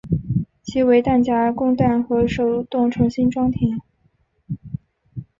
[0.63, 3.77] 其为弹匣供弹和手动重新装填。